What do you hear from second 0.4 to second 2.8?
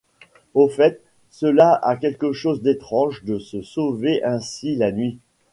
Au fait, cela a quelque chose